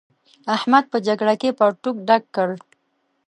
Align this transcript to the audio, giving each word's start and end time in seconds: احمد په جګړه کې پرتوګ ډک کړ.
احمد 0.55 0.83
په 0.91 0.97
جګړه 1.07 1.33
کې 1.41 1.55
پرتوګ 1.59 1.95
ډک 2.07 2.23
کړ. 2.35 2.49